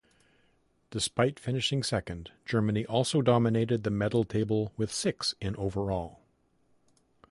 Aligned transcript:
Despite 0.89 1.39
finishing 1.39 1.83
second, 1.83 2.31
Germany 2.43 2.87
also 2.87 3.21
dominated 3.21 3.83
the 3.83 3.91
medal 3.91 4.23
table 4.23 4.73
with 4.75 4.91
six 4.91 5.35
in 5.39 5.55
overall. 5.57 6.21